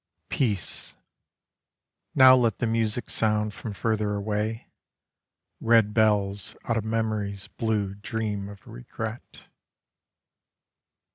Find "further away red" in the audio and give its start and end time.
3.71-5.93